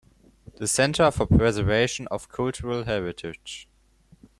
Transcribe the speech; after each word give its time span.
The 0.55 0.67
Centre 0.67 1.11
for 1.11 1.27
Preservation 1.27 2.07
of 2.09 2.27
Cultural 2.27 2.85
Heritage 2.85 3.67